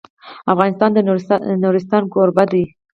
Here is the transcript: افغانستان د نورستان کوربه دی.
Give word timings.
افغانستان 0.53 0.89
د 0.95 0.97
نورستان 1.63 2.03
کوربه 2.13 2.43
دی. 2.51 2.63